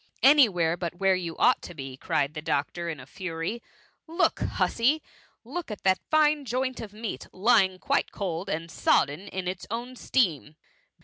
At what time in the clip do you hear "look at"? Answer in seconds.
5.43-5.83